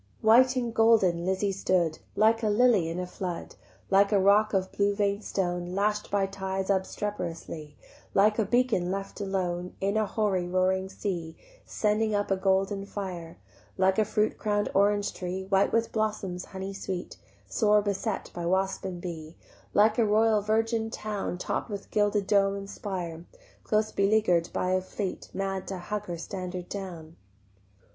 [0.21, 3.53] White and golden Lizzie stood, Like a lily in a flood,
[3.91, 7.75] Like a rock of blue vein'd stone Lash'd by tides obstreperously,
[8.15, 11.37] Like a beacon left alone In a hoary roaring sea,
[11.67, 13.37] Sending up a golden fire,
[13.77, 18.83] Like a fruit crown'd orange tree White with blossoms honey sweet Sore beset by wasp
[18.83, 19.35] and bee,
[19.75, 23.25] Like a royal virgin town Topp'd with gilded dome and spire
[23.63, 27.17] Close beleaguer'd by a fleet Mad to tug her standard down.